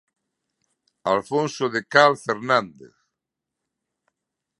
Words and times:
Alfonso 1.13 1.65
de 1.73 1.81
Cal 1.95 2.13
Fernández. 2.25 2.95